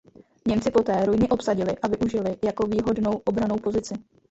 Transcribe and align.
Němci 0.47 0.71
poté 0.71 1.05
ruiny 1.05 1.29
obsadili 1.29 1.77
a 1.81 1.87
využili 1.87 2.37
jako 2.45 2.67
výhodnou 2.67 3.21
obrannou 3.25 3.55
pozici. 3.55 3.93